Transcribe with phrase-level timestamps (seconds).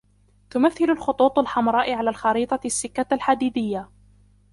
[0.49, 3.89] تمثل الخطوط الحمراء على الخريطة السكة الحديدية.